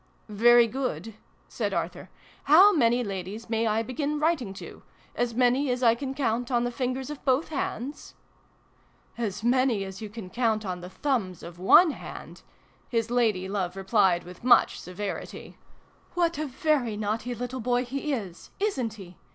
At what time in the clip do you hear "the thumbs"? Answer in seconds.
10.81-11.43